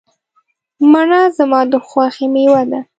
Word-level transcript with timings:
مڼه 0.91 1.19
زما 1.37 1.61
د 1.71 1.73
خوښې 1.87 2.25
مېوه 2.33 2.63
ده. 2.69 2.79